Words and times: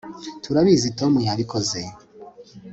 turabizi 0.43 0.87
tom 0.99 1.13
yabikoze 1.27 1.79